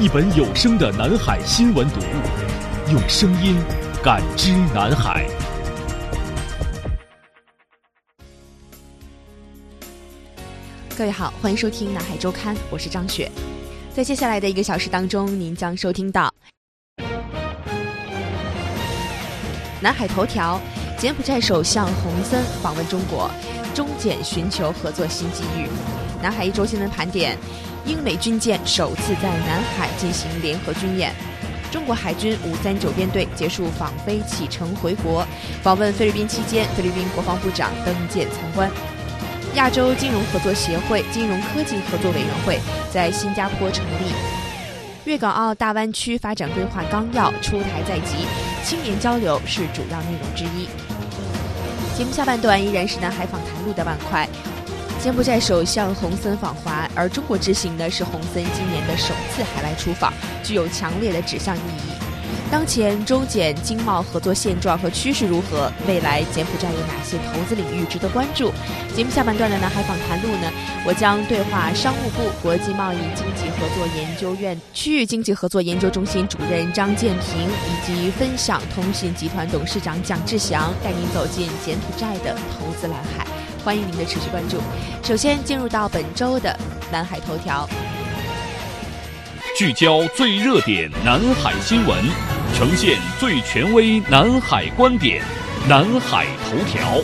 [0.00, 3.56] 一本有声的南海新闻读物，用声音
[4.02, 5.24] 感知南海。
[10.98, 13.30] 各位好，欢迎收听《南海周刊》，我是张雪。
[13.94, 16.28] 在接下来的一个小时当中，您将收听到
[19.80, 20.60] 南海头条：
[20.98, 23.30] 柬埔寨首相洪森访问中国，
[23.72, 25.68] 中柬寻求合作新机遇。
[26.20, 27.38] 南海一周新闻盘点。
[27.84, 31.12] 英美军舰首次在南海进行联合军演。
[31.70, 35.26] 中国海军五三九编队结束访菲启程回国，
[35.62, 38.70] 访问菲律宾期间，菲律宾国防部长登舰参观。
[39.54, 42.58] 亚洲金融合作协会金融科技合作委员会
[42.92, 44.12] 在新加坡成立。
[45.04, 48.26] 粤港澳大湾区发展规划纲要出台在即，
[48.64, 50.66] 青年交流是主要内容之一。
[51.96, 54.28] 节目下半段依然是南海访谈录的板块。
[55.04, 60.10] 柬埔寨首相洪森访华，而中国执行的是洪森今年的首次海外出访，
[60.42, 61.92] 具有强烈的指向意义。
[62.50, 65.70] 当前中柬经贸合作现状和趋势如何？
[65.86, 68.50] 未来柬埔寨有哪些投资领域值得关注？
[68.96, 70.50] 节目下半段的南海访谈录呢？
[70.86, 83.26] 我将对话商务部国际贸易经济合作研究院区域经济合作研究中心主任张建平，以及分享通信集团董事长蒋志祥，带您走进柬埔寨的投资蓝海。
[83.64, 84.58] 欢迎您的持续关注。
[85.02, 86.54] 首先进入到本周的
[86.92, 87.66] 南海头条，
[89.56, 91.96] 聚焦最热点南海新闻，
[92.54, 95.24] 呈现最权威南海观点。
[95.66, 97.02] 南海头条，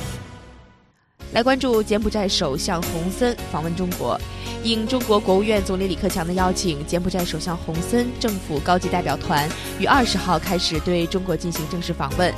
[1.33, 4.21] 来关注柬埔寨首相洪森访问中国。
[4.63, 9.49] 应中国国务院总理李克强的邀请，柬埔寨首相洪森政府高级代表团
[9.79, 12.31] 于二十号开始对中国进行正式访问。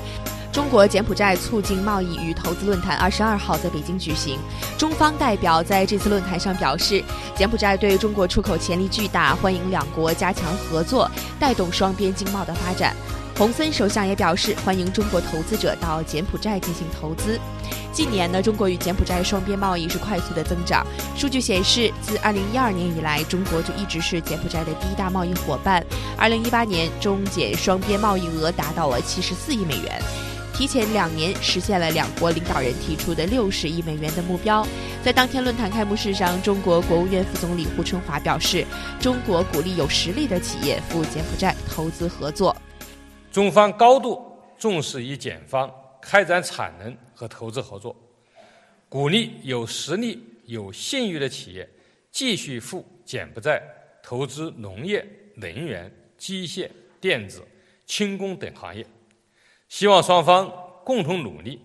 [0.52, 4.38] 中国柬埔寨促进贸易与投资论坛二十二号在北京举行，
[4.76, 7.02] 中方代表在这次论坛上表示，
[7.34, 11.10] 柬埔寨对中国出口潜力巨大，欢迎两国加强合作，
[11.41, 12.94] 带动双边经贸的发展。
[13.34, 17.41] 洪森首相也表示，欢迎中国投资者到柬埔寨进行投资。
[17.91, 20.86] 近年呢，中国与柬埔寨双边贸易是快速的增长。
[21.16, 25.82] 数据显示，自二零一二年以来，中国就一直是柬埔寨的第一大贸易伙伴。
[26.18, 30.02] 二零一八年，中柬双边贸易额达到了七十四亿美元。
[30.62, 34.64] 提前两年实现了两国领导人提出的六十亿美元的目标。
[35.02, 38.64] 在当天论坛开幕式上，中国国务院副总理胡春华表示，
[39.00, 42.56] 中国鼓励有实力的企业赴柬埔寨投资合作。
[43.32, 44.22] 中方高度
[44.56, 45.68] 重视与柬方
[46.00, 47.96] 开展产能和投资合作，
[48.88, 51.68] 鼓励有实力、有信誉的企业
[52.12, 53.60] 继续赴柬埔寨
[54.00, 57.42] 投资农业、能源、机械、电子、
[57.84, 58.86] 轻工等行业。
[59.72, 60.53] 希望双方
[60.84, 61.59] 共同努力，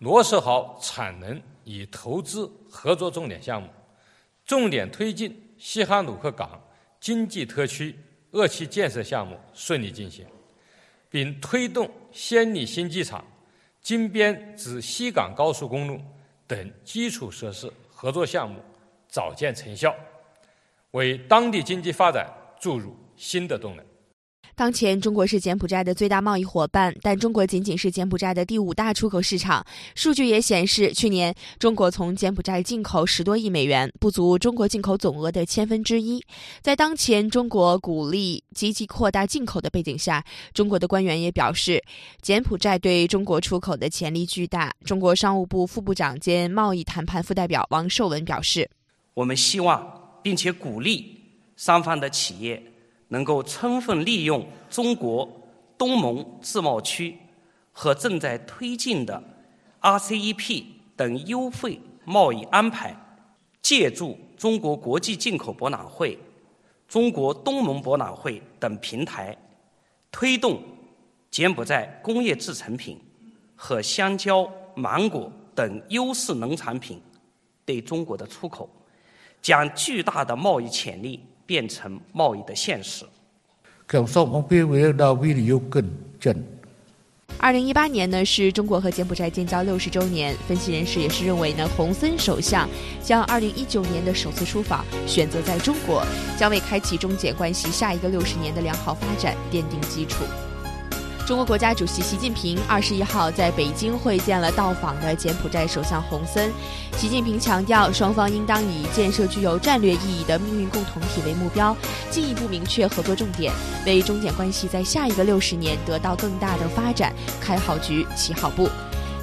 [0.00, 3.66] 落实好产能与投资合作重点项目，
[4.44, 6.62] 重点推进西哈努克港
[7.00, 7.98] 经济特区
[8.32, 10.26] 二期建设项目顺利进行，
[11.08, 13.24] 并推动暹粒新机场、
[13.80, 15.98] 金边至西港高速公路
[16.46, 18.60] 等基础设施合作项目
[19.08, 19.96] 早见成效，
[20.90, 22.30] 为当地经济发展
[22.60, 23.86] 注入新的动能。
[24.56, 29.62] 当前，中国是柬埔寨的最大贸易伙伴，但中国仅仅是柬埔寨的第五大出口市场。
[29.94, 36.24] 数据也显示，去年中国从柬埔寨进口十多亿美元，不足中国进口总额的千分之一。
[36.62, 40.24] 在当前中国鼓励积极扩大进口的背景下，
[40.54, 41.84] 中国的官员也表示，
[42.22, 44.72] 柬埔寨对中国出口的潜力巨大。
[44.86, 48.66] 中国商务部副部长兼贸易谈判副代表王受文表示
[49.12, 51.14] ：“我们希望并且鼓励
[51.56, 52.62] 双方的企业。”
[53.08, 55.28] 能够充分利用中国
[55.78, 57.16] 东盟自贸区
[57.72, 59.22] 和正在推进的
[59.80, 60.64] RCEP
[60.96, 62.96] 等优惠贸易安排，
[63.62, 66.18] 借助中国国际进口博览会、
[66.88, 69.36] 中国东盟博览会等平台，
[70.10, 70.62] 推动
[71.30, 72.98] 柬埔寨工业制成品
[73.54, 77.00] 和香蕉、芒果等优势农产品
[77.64, 78.68] 对中国的出口，
[79.42, 83.06] 将巨大的贸易潜力变成贸易的现实。
[87.38, 92.68] 二零一八年呢是中国和柬埔寨建交六十周年，分析人士也是认为呢，洪森首相
[93.02, 96.02] 将二零一九年的首次出访选择在中国，
[96.38, 100.24] 将为开启中柬关系下一个六十年的良好发展奠定基础。
[101.26, 106.52] 中国国家主席习近平二十一号在北京会见了到访的柬埔寨首相洪森。
[106.96, 111.76] 习近平强调，双方应当以建设具有战略意义的命运共同体为目标，
[112.10, 113.52] 进一步明确合作重点，
[113.84, 118.70] 为中柬关系在下一个六十年得到更大的发展开好局、起好步。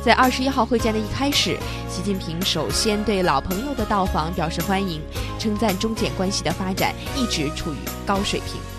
[0.04, 1.58] 在二十一号会见的一开始，
[1.88, 5.02] 习近平首先对老朋友的到访表示欢迎，
[5.40, 8.73] 称赞中柬关系的发展一直处于高水平。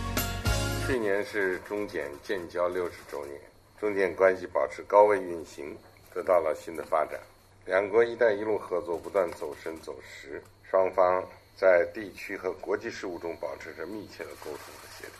[0.87, 3.41] 去年是中柬建交六十周年，
[3.81, 5.75] 中柬关系保持高位运行，
[6.13, 7.19] 得到了新的发展。
[7.65, 11.27] 两国“一带一路”合作不断走深走实，双方
[11.57, 15.15] 在地区和国际事务中保持着密切的沟通和协调。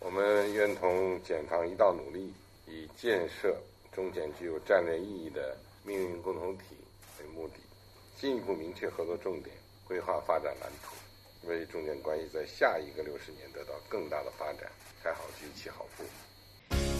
[0.00, 2.34] 我们愿同柬方一道努力，
[2.66, 3.56] 以建设
[3.90, 6.76] 中柬具有战略意义的命运共同体
[7.18, 7.54] 为目的，
[8.14, 9.56] 进一步明确合作重点，
[9.86, 14.70] 规划发展蓝图，为中柬关系在下一个六十年得到更大的发展。
[15.12, 16.04] 好局，起好步。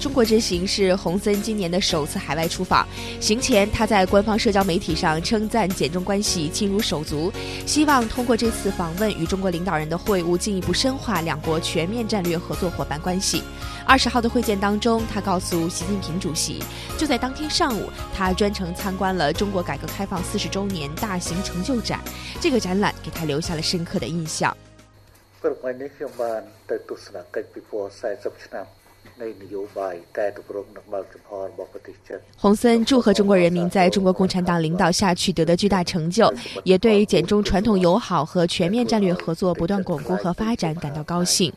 [0.01, 2.87] 中国之行是洪森今年的首次海外出访。
[3.21, 7.33] 行前，他在官方社交媒体上称赞柬中关系亲如手足，
[7.67, 13.43] 希望通过这次访问与中国领导人的会晤，进一步深化两国全面战略合作伙伴关系。
[13.85, 16.63] 二十号的会见当中，他告诉习近平主席，
[16.97, 22.01] 就在当天上午，他专程参观了中国改革开放四十周年大型成就展，
[22.41, 24.57] 这个展览给他留下了深刻的印象。
[32.37, 36.33] 洪森祝贺中国人民在中国共产党领导下取得的巨大成就，
[36.65, 41.53] 也对柬中传统友好和全面战略合作不断巩固和发展感到高兴。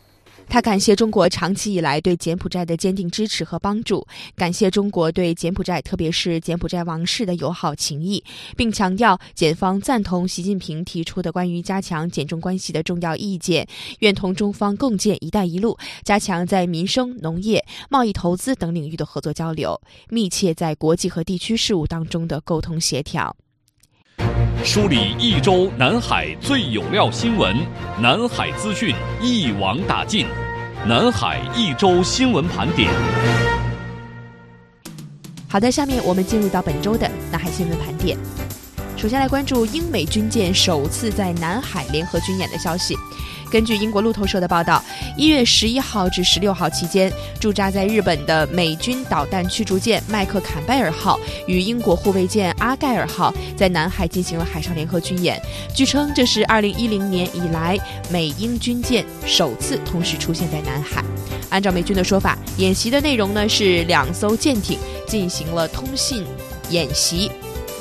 [0.51, 4.05] 他感谢中国长期以来对柬埔寨的坚定支持和帮助，
[4.35, 8.21] 感谢中国对柬埔寨，特别是柬埔寨王室的友好情谊，
[8.57, 13.65] 并强调柬方赞同习近平提出的关于加强柬中关系的重要意见，
[13.99, 23.33] 愿同中方共建“一带一路”，加强在民生、农业、贸易、投资等领域的合作交流，密切在国际和地区事务当中的沟通协调。
[24.63, 27.55] 梳理一周南海最有料新闻，
[27.99, 30.27] 南海资讯一网打尽，
[30.85, 32.87] 南海一周新闻盘点。
[35.49, 38.15] 好的，下面我们进入到本周的南海新闻盘点。
[38.95, 42.95] 首先来关注英美军舰首次在南海联合军演的消息。
[43.51, 44.81] 根据英国路透社的报道，
[45.17, 55.39] 一月十一号至十六号期间，驻扎在日本的美军导弹驱逐舰麦克坎贝尔号与英国护卫舰阿盖尔号在南海进行了海上联合军演。
[55.75, 57.77] 据称，这是二零一零年以来
[58.09, 61.03] 美英军舰首次同时出现在南海。
[61.49, 66.25] 按照美军的说法，演习的内容呢是两艘舰艇进行了通信
[66.69, 67.29] 演习。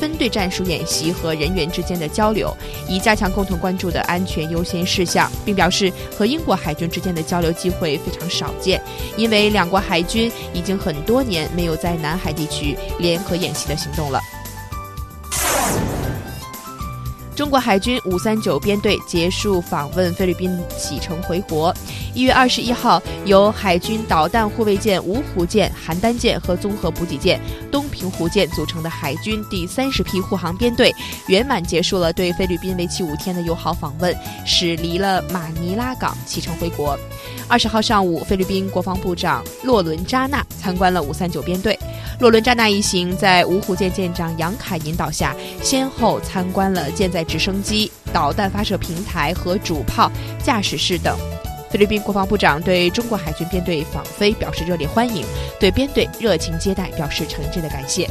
[0.00, 2.56] 分队战术演习和人员之间的交流，
[2.88, 8.82] 以加强共同关注的安全优先事项，并表示和英国海军之间的交流机会非常少见，
[9.18, 14.18] 因为两国海军已经很多年没有在南海地区联合演习的行动了。
[17.40, 21.74] 中国海军五三九编队结束访问菲律宾，启程回国。
[22.12, 27.40] 一月二十一号，由海军导弹护卫舰芜湖舰、邯郸舰和综合补给舰
[27.72, 30.94] 东平湖舰组成的海军第三十批护航编队，
[31.28, 36.94] 圆满结束了对菲律宾为期五天的友好访问，驶离了马尼拉港，启程回国。
[37.48, 41.78] 二十号上午，菲律宾国防部长洛伦扎纳参观了五三九编队。
[42.20, 50.12] 洛伦扎纳一行在芜湖舰舰长杨凯引导下，先后参观了舰载直升机、导弹发射平台和主炮
[50.44, 51.16] 驾驶室等。
[51.70, 55.24] 菲律宾国防部长对中国海军编队访菲表示热烈欢迎，
[55.58, 58.06] 对编队热情接待表示诚挚的感谢。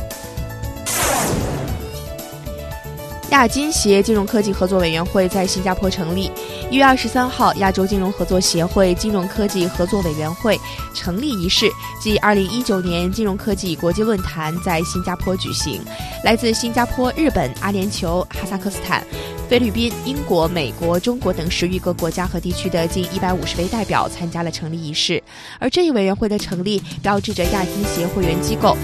[3.32, 6.32] 亚金协金融科技合作委员会在新加坡成立。
[6.72, 10.60] 一月二十三号，亚洲金融合作协会金融科技合作委员会
[10.96, 11.70] 成立仪式
[12.02, 15.80] 暨二零一九年金融科技国际论坛在新加坡举行。
[16.24, 19.06] 来自新加坡、日本、阿联酋、哈萨克斯坦、
[19.48, 25.22] 菲律宾、英国、美国、中国等十余个国家和地区的近一百五十位代表参加了成立仪式。
[25.60, 28.76] 而这一委员会的成立，标志着亚金协会员机构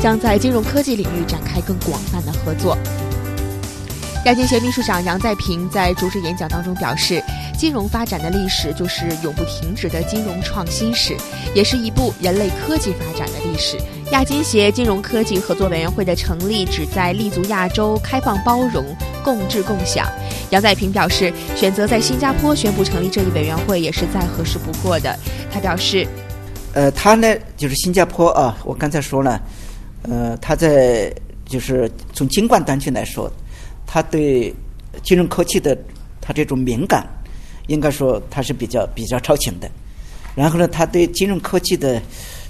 [0.00, 2.76] 将在金融科技领域展开更广泛的合作。
[4.24, 7.20] 亚金协秘书长杨再平在主旨演讲当中表示，
[7.58, 11.16] 金融发展的历史就是永不停止的金融创新史，
[11.56, 13.76] 也是一部人类科技发展的历史。
[14.12, 18.84] 亚金协金融科技合作委员会的成立，旨在立足亚洲，开放包容，
[19.24, 20.06] 共治共享。
[20.50, 25.18] 杨再平表示，选择在新加坡宣布成立这一委员会，也是再合适不过的。
[25.52, 26.06] 他表示，
[26.74, 27.26] 呃，他呢
[27.56, 29.42] 就是新加坡啊，我刚才说了，
[30.02, 31.12] 呃，他在
[31.44, 33.28] 就是从监管端去来说，
[33.92, 34.50] 他对
[35.02, 35.76] 金融科技的
[36.18, 37.06] 他这种敏感，
[37.66, 39.70] 应该说他是比较比较超前的。
[40.34, 42.00] 然后呢，他对金融科技的，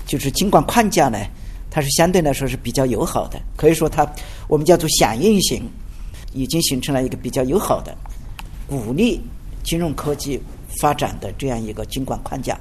[0.06, 1.18] 就是监管框架呢。
[1.68, 4.08] 它是相对来说是比较友好的，可以说它
[4.46, 5.68] 我们叫做响应型，
[6.32, 7.92] 已经形成了一个比较友好的
[8.68, 9.20] 鼓励
[9.64, 10.40] 金融科技
[10.80, 12.56] 发展的这样一个监管框架。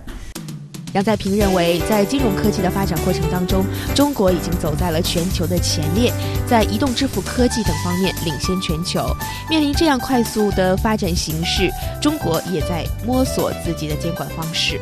[0.93, 6.11] 杨再平认为，在金融科技的发展过程当中，中国已经走在了全球的前列，
[6.45, 9.05] 在移动支付科技等方面领先全球。
[9.49, 11.71] 面临这样快速的发展形势，
[12.01, 14.79] 中国也在摸索自己的监管方式，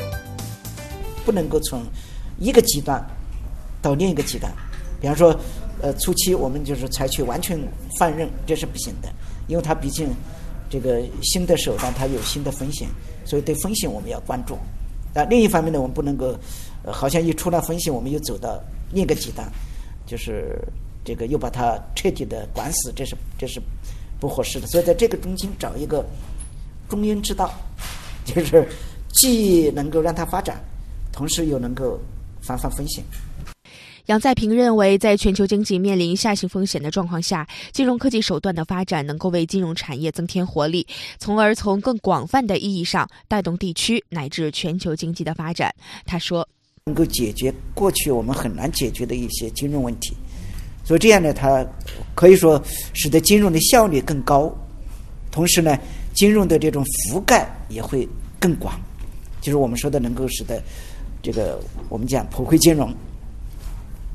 [1.25, 1.83] 不能够从
[2.39, 2.99] 一个极端。
[3.81, 4.51] 到另一个极端，
[4.99, 5.33] 比方说，
[5.81, 7.57] 呃，初期我们就是采取完全
[7.97, 9.07] 放任，这是不行的，
[9.47, 10.09] 因为它毕竟
[10.69, 12.89] 这个新的手段它有新的风险，
[13.23, 14.57] 所以对风险我们要关注。
[15.13, 16.35] 但，另一方面呢，我们不能够，
[16.85, 18.61] 好像一出了风险，我们又走到
[18.91, 19.47] 另一个极端，
[20.05, 20.59] 就是
[21.03, 23.61] 这个又把它彻底的管死，这是这是
[24.19, 24.67] 不合适的。
[24.67, 26.05] 所以在这个中间找一个
[26.87, 27.51] 中庸之道，
[28.23, 28.67] 就是
[29.11, 30.61] 既能够让它发展，
[31.11, 31.99] 同时又能够
[32.41, 33.03] 防范风险。
[34.09, 40.85] 杨再平认为，在全球经济面临下行风险的状况下，金融科技手段的发展能够为金融产业增添活力，
[41.19, 45.71] 从而从更广泛的意义上带动地区乃至全球经济的发展。
[46.07, 46.47] 他说
[46.85, 50.17] ：“能够解决过去我们很难解决的一些金融问题，
[50.83, 51.63] 所以这样呢，它
[52.15, 52.59] 可以说
[52.95, 54.51] 使得金融的效率更高，
[55.29, 55.77] 同时呢，
[56.15, 58.73] 金融的这种覆盖也会更广，
[59.39, 60.59] 就是我们说的能够使得
[61.21, 62.91] 这个我们讲普惠金融。”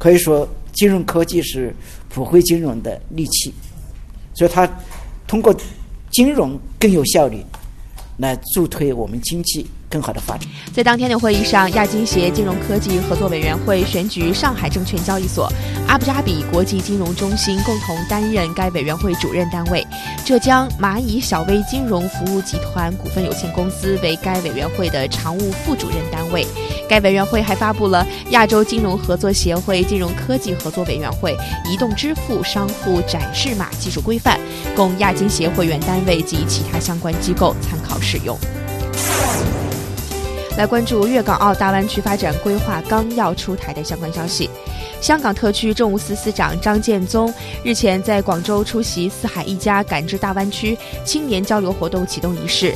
[0.04, 1.74] 可以说，金融科技是
[2.10, 3.50] 普惠金融的利器，
[4.34, 4.68] 所以它
[5.26, 5.56] 通过
[6.10, 7.42] 金融更有效率
[8.18, 9.66] 来助推我们经济。
[9.88, 10.48] 更好的发展。
[10.74, 15.48] 在当天的会议上，亚金协金融科技合作委员会选举上海证券交易所、
[15.86, 19.86] 阿布扎比国际金融中心共同担任该委员会主任单位，
[20.24, 26.44] 浙江蚂蚁小微金融服务集团股份有限公司为该委员会的常务副主任单位。
[26.88, 31.36] 该委员会还发布了亚洲金融合作协会金融科技合作委员会
[31.70, 34.38] 移动支付商户展示码技术规范，
[34.76, 38.38] 供亚金协会员单位及其他相关机构参考使用。
[40.56, 44.48] 来关注粤港澳大湾区发展规划纲要出台的相关消息。
[45.00, 52.74] 香港特区政务司司长张建宗日前在广州出席“四海一家”赶制大湾区青年交流活动启动仪式。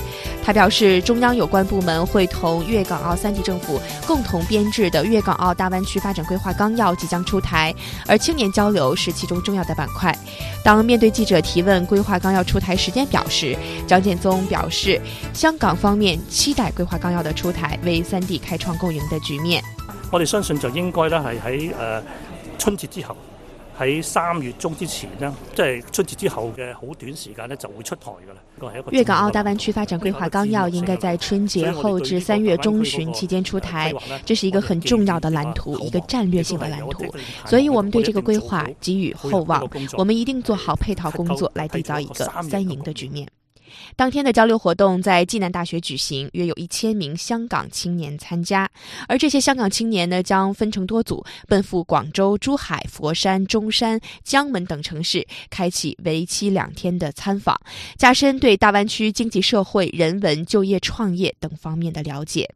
[0.48, 7.74] 他表示，中央有关部门会同粤港澳三地政府共同编制的《粤港澳大湾区发展规划纲要》即将出台，
[8.06, 10.16] 而青年交流是其中重要的板块。
[10.64, 13.54] 当面对记者提问规划纲要出台时间表时，
[13.86, 14.98] 张建宗表示，
[15.34, 19.62] 香港方面期待规划纲要的出台，为三地开创共赢的局面。
[20.10, 22.02] 我哋相信就应该咧系喺诶
[22.56, 23.14] 春节之后，
[23.78, 28.72] 喺三月中之前呢，即係春節之後嘅好短時間呢，就會出台噶啦。
[28.90, 33.94] 粤港澳大湾区发展规划纲要应该在春节后至三月中旬期间出台，
[34.24, 37.04] 这是一个很重要的蓝图，一个战略性的蓝图，
[37.46, 39.64] 所以我们对这个规划给予厚望，
[39.96, 43.28] 我们一定做好配套工作，来缔造一个三赢的局面。
[43.96, 48.68] 当天的交流活动在暨南大学举行，约有一千名香港青年参加。
[49.08, 57.60] 而这些香港青年呢，将分成多组，奔赴广州、珠海、佛山、中山、江门等城市，开启为期两天的参访，
[57.96, 62.48] 加深对大湾区经济社会、人文、就业、创业等方面的了解。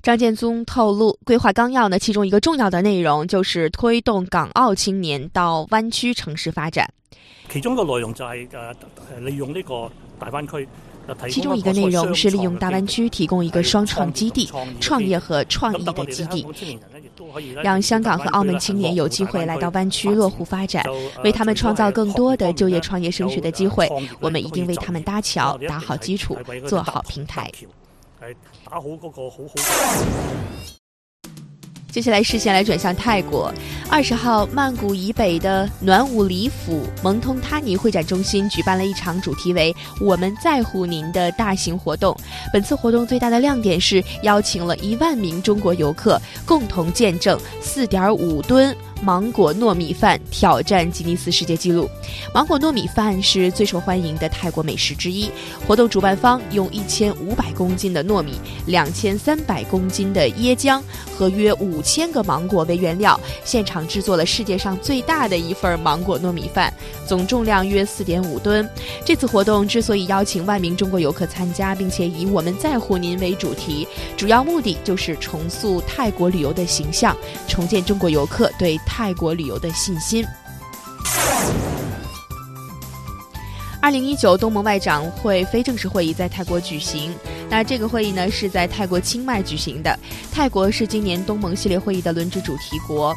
[0.00, 6.88] 张建宗透露，规划纲要呢，其中一个重要的内容就是推动港澳青年到湾区城市发展。
[7.50, 9.90] 其中一个内容就系诶利用呢个。
[10.18, 10.68] 大湾区，
[11.30, 16.46] 其中一个内容是利用大湾区提供一个双创基地、创业和创意的基地，
[17.62, 20.84] 让香港和澳门青年有机会来到湾区落户发展，
[21.24, 23.88] 为他们创造更多的就业、创业、升学的机会。
[24.20, 27.50] 我们一定为他们搭桥、打好基础、做好平台。
[28.64, 30.77] 打好嗰个好好。
[31.98, 33.52] 接下来视线来转向泰国，
[33.90, 42.16] 二十号曼谷以北的暖武里府蒙通他尼会展中心举办了一场主题为“我们在乎您”的大型活动。
[42.52, 51.88] 本次活动最大的亮点是邀请了一万名中国游客共同见证四点五吨芒果糯米饭挑战吉尼斯世界纪录。
[52.34, 55.30] 芒果糯米饭是最受欢迎的泰国美食之一。
[55.66, 58.34] 活动主办方用一千五百公斤的糯米、
[58.66, 60.82] 两千三百公斤的椰浆
[61.16, 66.72] 和约五千个芒果为原料，现场制作了世界上最大的一份芒果糯米饭，
[67.06, 68.68] 总重量约四点五吨。
[69.04, 73.86] 这次活动之所以邀请万名中国游客参加，并且以“我们在乎您”为主题，
[74.16, 80.26] 主要目的就是重塑泰国旅游的形象，重建中国游客对泰国旅游的信心。
[83.80, 87.14] 二零一九东盟外长会非正式会议在泰国举行。
[87.48, 89.96] 那这个会议呢是在泰国清迈举行的。
[90.32, 93.14] 泰国是今年东盟系列会议的轮值主题国。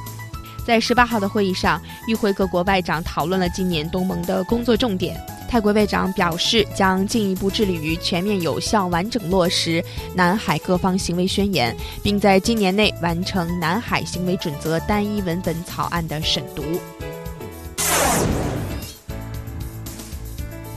[0.67, 5.19] 在十八号的会议上，与会各国外长讨论了今年东盟的工作重点。
[5.51, 9.83] 泰国外长表示，将进一步致力于全面有效、完整落实
[10.15, 16.63] 南海各方行为宣言，并在今年内完成南海行为准则单一文本草案的审读。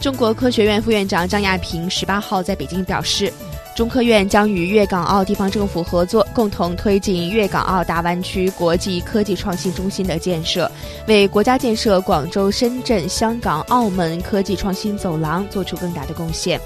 [0.01, 3.33] 中国科学院副院长张亚平十八号在北京表示，
[3.75, 10.71] 中科院将与粤港澳地方政府合作，共同推进粤港澳大湾区国际科技创新中心的建设，
[11.09, 16.61] 为国家建设广州、深圳、香港、澳门科技创新走廊做出更大的贡献。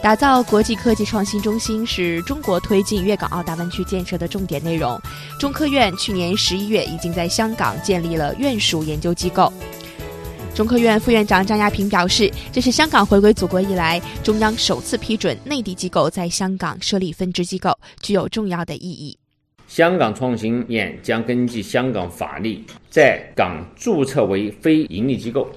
[0.00, 4.98] 打造国际科技创新中心是中国推进粤港澳大湾区建设的重点内容。
[5.38, 9.52] 中科院去年十一月已经在香港建立了院属研究机构。
[10.54, 19.18] 中科院副院长张亚平表示，这是香港回归祖国以来，中央首次批准内地机构在香港设立分支机构，具有重要的意义。
[19.66, 25.50] 香港创新院将根据香港法律在港注册为非营利机构，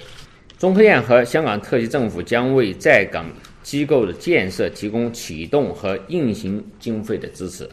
[0.58, 3.24] 中科院和香港特区政府将为在港
[3.62, 7.70] 机构的建设提供启动和运行经费的支持。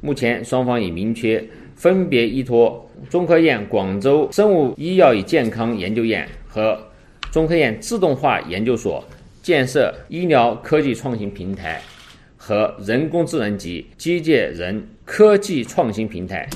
[0.00, 1.42] 目前，双方已明确
[1.74, 6.26] 分别依托中科院广州生物医药与健康研究院。
[6.56, 6.78] 和
[7.30, 9.04] 中科院自动化研究所
[9.42, 11.82] 建设医疗科技创新平台
[12.38, 16.48] 和人工智能及机械人科技创新平台。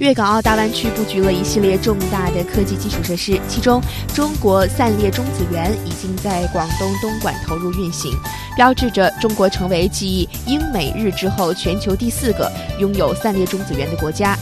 [0.00, 3.82] 粤港澳大湾区布局了一系列重大的科技基础设施，其中
[4.14, 8.10] 中国散裂中子源已经在广东东莞投入运行，
[8.56, 14.34] 标志着中国成为继英美日之后全球第四个拥有散裂中子源的国家。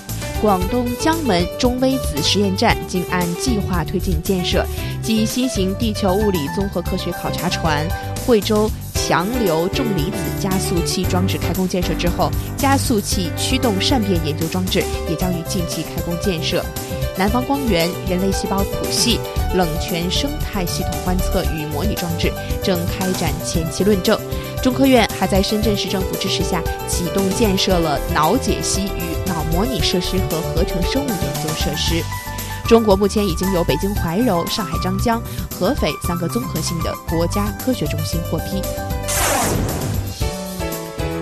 [0.42, 4.66] 广东江门中微子实验站经按计划推进建设，
[5.00, 7.86] 继新型地球物理综合科学考察船
[8.26, 16.64] 惠州强流重离子加速器装置开工建设之后，加速器驱动善变研究装置也将于近期开工建设。
[17.16, 19.20] 南方光源人类细胞谱系
[19.54, 22.32] 冷泉生态系统观测与模拟装置
[22.64, 24.18] 正开展前期论证。
[24.60, 29.21] 中科院还在深圳市政府支持下启动建设了脑解析与
[29.52, 32.02] 模拟设施和合成生物研究设施。
[32.66, 38.62] 中国目前已经有北京怀柔、上海张江、合肥三个综合性的国家科学中心获批。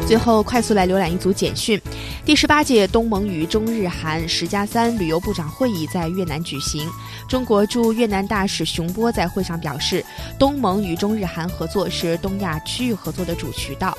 [0.07, 1.81] 最后，快速来浏览一组简讯。
[2.25, 6.89] 第十八届东盟与中日韩“十加三”旅游部长会议在越南举行。
[7.29, 10.05] 中国驻越南大使熊波在会上表示，
[10.39, 13.97] 东盟与中日韩合作是东亚区域合作的主渠道。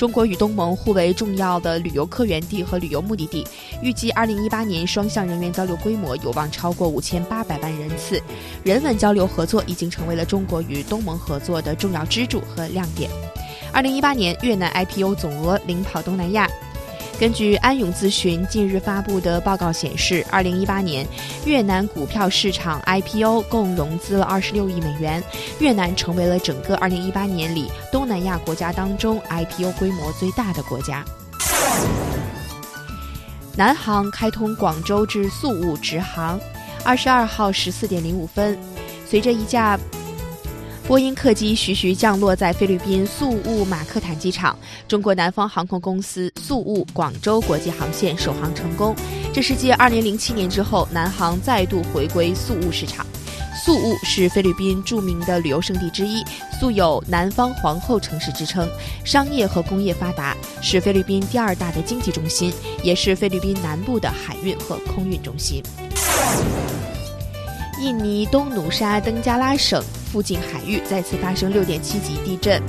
[0.00, 3.46] 中国与东盟互为重要的旅游客源地和旅游目的地，
[3.82, 8.18] 预计二零一八年双向人员交流规模有望超过五千八百万人次。
[8.64, 13.10] 人文交流合作已经成为了中国与东盟合作的重要支柱和亮点。
[13.74, 16.48] 二零一八年，越南 IPO 总额领跑东南亚。
[17.20, 21.06] 根据安永咨询近日发布的报告显示，二零一八年
[21.44, 25.22] 越南股票市场 IPO 共融资了二十六亿美元，
[25.58, 31.04] 越南成为了整个二零一八年里东南亚国家当中 IPO 规模最大的国家。
[33.54, 36.40] 南航开通广州至宿务直航，
[36.82, 38.58] 二十二号十四点零五分，
[39.06, 39.78] 随着一架。
[40.90, 48.92] 波音客机徐徐降落在菲律宾宿务马克坦机场，中国南方航空公司宿务广州国际航线首航成功。
[49.32, 53.06] 这是继2007年之后，南航再度回归宿务市场。
[53.64, 56.24] 宿务是菲律宾著名的旅游胜地之一，
[56.58, 58.68] 素有“南方皇后城市”之称，
[59.04, 65.62] 商业和工业发达，是菲律宾第二大的经济中心，也是菲律宾南部的海运和空运中心。
[67.80, 72.60] 印尼东努沙登加拉省附近海域再次发生6.7级地震，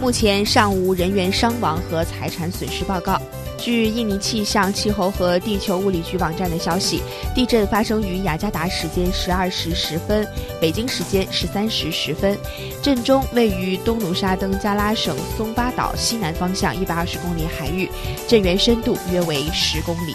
[0.00, 3.20] 目前尚无人员伤亡和财产损失报告。
[3.56, 7.00] 据印尼气象、气候和地球物理局网站的消息，
[7.34, 10.26] 地震发生于雅加达时间12时10分，
[10.60, 12.38] 北京时间13时10分，
[12.82, 17.88] 震中位于东努沙登加拉省松巴岛西南方向120公里海域，
[18.26, 20.14] 震源深度约为10公里。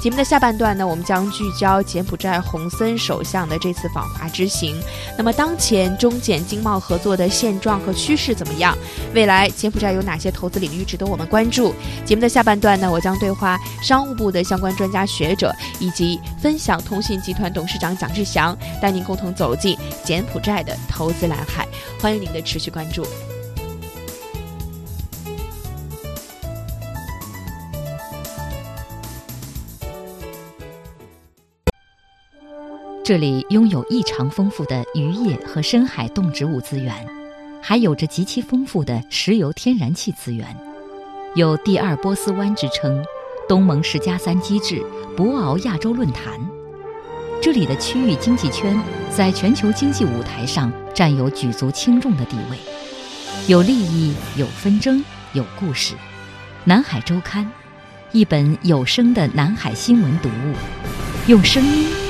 [0.00, 4.74] 节目的下半段呢，我们将聚焦柬埔寨洪森首相的这次访华之行。
[5.18, 8.76] 那么，当前中柬经贸合作的现状和趋势怎么样？
[9.14, 11.74] 未来柬埔寨有哪些投资领域值得我们关注？
[12.02, 21.68] 节目的下半段呢，我将对话商务部的相关专家学者，以及分享通信集团董事长蒋志祥，带您共同走进柬埔寨的投资蓝海。
[22.00, 23.06] 欢迎您的持续关注。
[33.10, 36.94] 这里拥有异常丰富的渔业和深海动植物资源，
[37.60, 40.46] 还有着极其丰富的石油天然气资源，
[41.34, 43.04] 有“第二波斯湾”之称，
[43.48, 44.80] 东盟十加三机制，
[45.16, 46.38] 博鳌亚洲论坛。
[47.42, 52.56] 这里的区域经济圈在全球经济舞台上占有举足轻重的地位，
[53.48, 55.96] 有利益，有纷争，有故事。
[56.62, 57.50] 南海周刊，
[58.12, 60.54] 一本有声的南海新闻读物，
[61.26, 61.99] 用声音。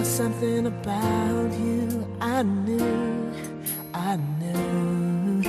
[0.00, 3.34] was something about you I knew,
[3.92, 5.42] I knew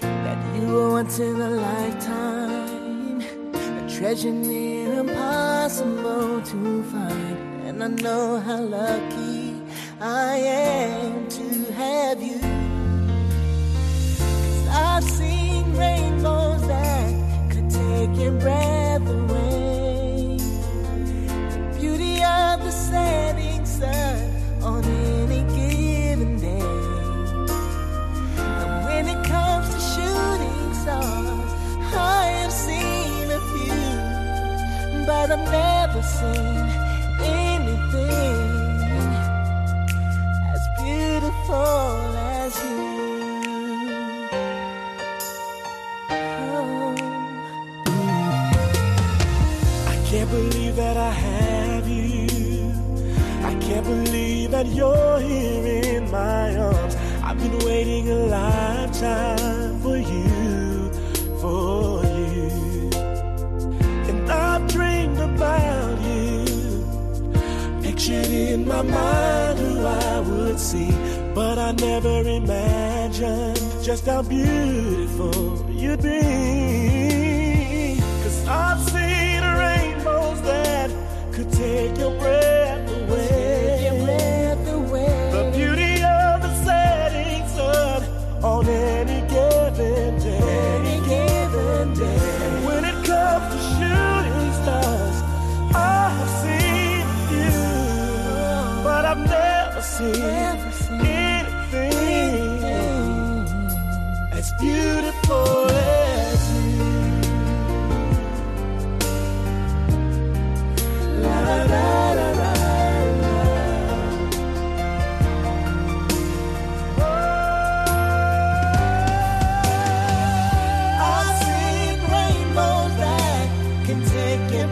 [0.00, 3.20] that you were once in a lifetime,
[3.52, 7.38] a treasure near impossible to find.
[7.66, 9.60] And I know how lucky
[10.00, 12.40] I am to have you.
[14.70, 18.77] I've seen rainbows that could take your breath.
[35.28, 36.56] but I've never seen
[37.20, 38.50] anything
[40.54, 44.28] as beautiful as you.
[49.86, 52.72] I can't believe that I have you.
[53.44, 56.96] I can't believe that you're here in my arms.
[57.22, 59.37] I've been waiting a lifetime
[68.82, 70.90] my mind who I would see,
[71.34, 77.27] but I never imagined just how beautiful you'd be.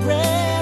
[0.05, 0.56] Red.